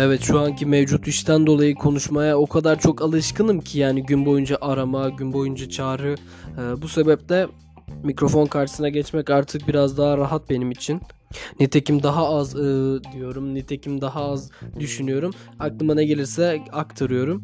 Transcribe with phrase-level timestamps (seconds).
[0.00, 4.58] Evet şu anki mevcut işten dolayı konuşmaya o kadar çok alışkınım ki yani gün boyunca
[4.60, 6.14] arama, gün boyunca çağrı.
[6.58, 7.46] Ee, bu sebeple
[8.02, 11.00] mikrofon karşısına geçmek artık biraz daha rahat benim için.
[11.60, 12.58] Nitekim daha az e,
[13.12, 14.50] diyorum, nitekim daha az
[14.80, 15.32] düşünüyorum.
[15.58, 17.42] Aklıma ne gelirse aktarıyorum.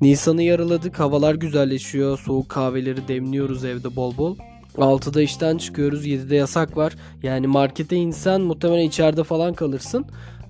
[0.00, 2.18] Nisan'ı yaraladık, havalar güzelleşiyor.
[2.18, 4.36] Soğuk kahveleri demliyoruz evde bol bol.
[4.76, 6.96] 6'da işten çıkıyoruz, 7'de yasak var.
[7.22, 10.06] Yani markete insen muhtemelen içeride falan kalırsın.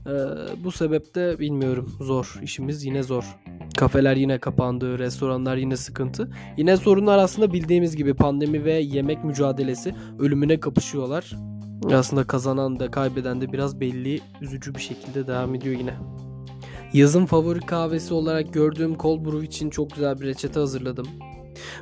[0.06, 0.10] Ee,
[0.64, 3.24] bu sebeple bilmiyorum zor işimiz yine zor.
[3.76, 6.30] Kafeler yine kapandı, restoranlar yine sıkıntı.
[6.56, 11.36] Yine sorunlar aslında bildiğimiz gibi pandemi ve yemek mücadelesi ölümüne kapışıyorlar.
[11.92, 15.94] Aslında kazanan da kaybeden de biraz belli üzücü bir şekilde devam ediyor yine.
[16.92, 21.06] Yazın favori kahvesi olarak gördüğüm cold brew için çok güzel bir reçete hazırladım.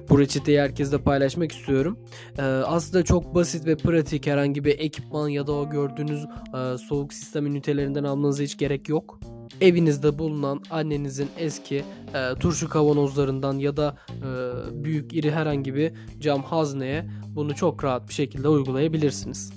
[0.08, 1.98] Bu reçeteyi herkesle paylaşmak istiyorum.
[2.38, 7.12] Ee, aslında çok basit ve pratik herhangi bir ekipman ya da o gördüğünüz e, soğuk
[7.12, 9.20] sistem ünitelerinden almanıza hiç gerek yok.
[9.60, 11.84] Evinizde bulunan annenizin eski
[12.14, 18.08] e, turşu kavanozlarından ya da e, büyük iri herhangi bir cam hazneye bunu çok rahat
[18.08, 19.52] bir şekilde uygulayabilirsiniz.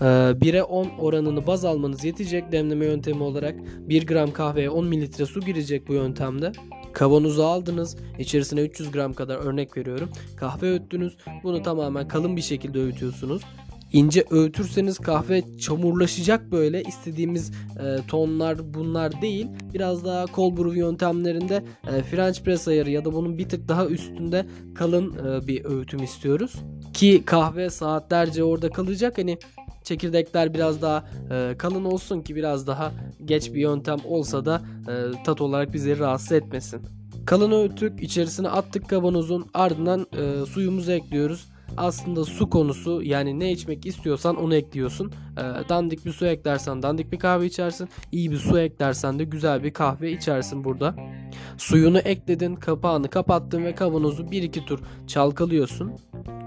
[0.00, 3.54] 1'e 10 oranını baz almanız yetecek demleme yöntemi olarak
[3.88, 6.52] 1 gram kahveye 10 mililitre su girecek bu yöntemde.
[6.92, 7.96] Kavanozu aldınız.
[8.18, 10.10] içerisine 300 gram kadar örnek veriyorum.
[10.36, 11.16] Kahve öğüttünüz.
[11.42, 13.42] Bunu tamamen kalın bir şekilde öğütüyorsunuz.
[13.92, 16.82] İnce öğütürseniz kahve çamurlaşacak böyle.
[16.82, 19.46] istediğimiz e, tonlar bunlar değil.
[19.74, 23.86] Biraz daha cold brew yöntemlerinde e, French press ayarı ya da bunun bir tık daha
[23.86, 26.52] üstünde kalın e, bir öğütüm istiyoruz.
[26.94, 29.18] Ki kahve saatlerce orada kalacak.
[29.18, 29.38] Hani
[29.84, 32.92] çekirdekler biraz daha e, kalın olsun ki biraz daha
[33.24, 36.82] geç bir yöntem olsa da e, tat olarak bizleri rahatsız etmesin.
[37.26, 41.46] Kalın öğüttük, içerisine attık kavanozun ardından e, suyumuzu ekliyoruz.
[41.76, 45.12] Aslında su konusu yani ne içmek istiyorsan onu ekliyorsun.
[45.36, 47.88] E, dandik bir su eklersen dandik bir kahve içersin.
[48.12, 50.94] İyi bir su eklersen de güzel bir kahve içersin burada.
[51.58, 55.92] Suyunu ekledin, kapağını kapattın ve kavanozu 1-2 tur çalkalıyorsun.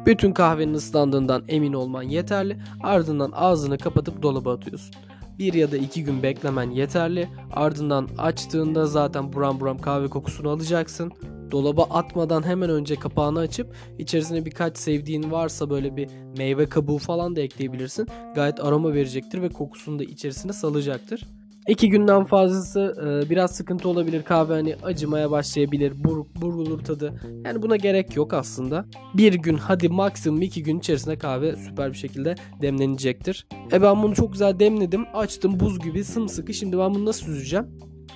[0.05, 2.57] Bütün kahvenin ıslandığından emin olman yeterli.
[2.83, 4.95] Ardından ağzını kapatıp dolaba atıyorsun.
[5.39, 7.29] Bir ya da iki gün beklemen yeterli.
[7.53, 11.11] Ardından açtığında zaten buram buram kahve kokusunu alacaksın.
[11.51, 17.35] Dolaba atmadan hemen önce kapağını açıp içerisine birkaç sevdiğin varsa böyle bir meyve kabuğu falan
[17.35, 18.07] da ekleyebilirsin.
[18.35, 21.27] Gayet aroma verecektir ve kokusunu da içerisine salacaktır.
[21.67, 24.23] İki günden fazlası e, biraz sıkıntı olabilir.
[24.23, 26.03] Kahve hani acımaya başlayabilir.
[26.03, 27.13] Bur, burulur tadı.
[27.45, 28.85] Yani buna gerek yok aslında.
[29.13, 33.47] Bir gün hadi maksimum iki gün içerisinde kahve süper bir şekilde demlenecektir.
[33.71, 35.05] E ben bunu çok güzel demledim.
[35.13, 36.53] Açtım buz gibi sımsıkı.
[36.53, 37.67] Şimdi ben bunu nasıl süzeceğim?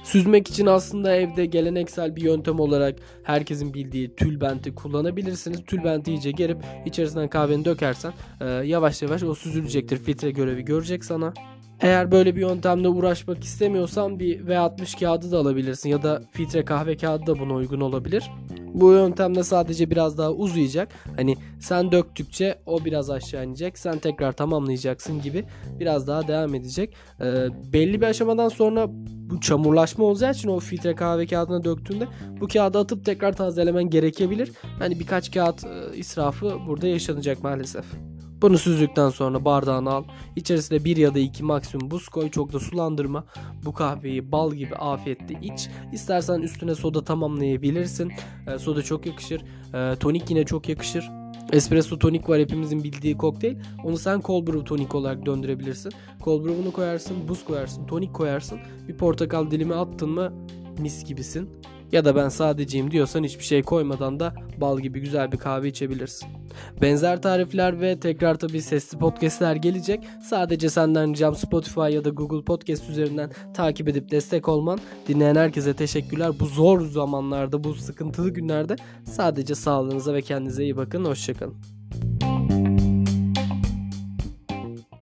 [0.03, 5.63] Süzmek için aslında evde geleneksel bir yöntem olarak herkesin bildiği tülbenti kullanabilirsiniz.
[5.65, 9.97] Tülbenti iyice gerip içerisinden kahveni dökersen e, yavaş yavaş o süzülecektir.
[9.97, 11.33] Filtre görevi görecek sana.
[11.81, 16.97] Eğer böyle bir yöntemle uğraşmak istemiyorsan bir V60 kağıdı da alabilirsin ya da filtre kahve
[16.97, 18.31] kağıdı da buna uygun olabilir.
[18.73, 20.89] Bu yöntemle sadece biraz daha uzayacak.
[21.15, 23.77] Hani sen döktükçe o biraz aşağı inecek.
[23.77, 25.45] Sen tekrar tamamlayacaksın gibi
[25.79, 26.95] biraz daha devam edecek.
[27.21, 28.87] Ee, belli bir aşamadan sonra
[29.29, 32.07] bu çamurlaşma olacağı için o filtre kahve kağıdına döktüğünde
[32.41, 34.51] bu kağıdı atıp tekrar tazelemen gerekebilir.
[34.79, 37.85] Hani birkaç kağıt e, israfı burada yaşanacak maalesef.
[38.41, 40.03] Bunu süzdükten sonra bardağını al.
[40.35, 42.31] İçerisine bir ya da iki maksimum buz koy.
[42.31, 43.25] Çok da sulandırma.
[43.65, 45.69] Bu kahveyi bal gibi afiyetle iç.
[45.91, 48.11] İstersen üstüne soda tamamlayabilirsin.
[48.47, 49.41] E, soda çok yakışır.
[49.73, 51.09] E, tonik yine çok yakışır.
[51.51, 53.55] Espresso tonik var hepimizin bildiği kokteyl.
[53.83, 55.91] Onu sen cold brew tonik olarak döndürebilirsin.
[56.23, 58.59] Cold brew'unu koyarsın, buz koyarsın, tonik koyarsın.
[58.87, 60.33] Bir portakal dilimi attın mı
[60.79, 61.49] mis gibisin.
[61.91, 66.29] Ya da ben sadeceyim diyorsan hiçbir şey koymadan da bal gibi güzel bir kahve içebilirsin.
[66.81, 70.07] Benzer tarifler ve tekrar tabii sesli podcastler gelecek.
[70.29, 74.79] Sadece senden ricam Spotify ya da Google Podcast üzerinden takip edip destek olman.
[75.07, 76.31] Dinleyen herkese teşekkürler.
[76.39, 81.05] Bu zor zamanlarda, bu sıkıntılı günlerde sadece sağlığınıza ve kendinize iyi bakın.
[81.05, 81.76] Hoşçakalın.